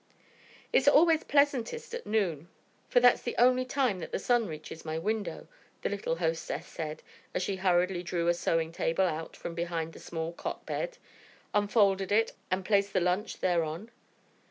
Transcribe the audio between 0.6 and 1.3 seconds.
"It's always